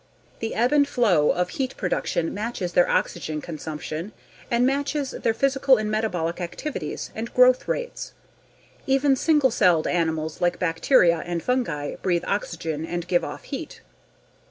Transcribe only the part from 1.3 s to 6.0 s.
heat production matches their oxygen consumption, and matches their physical and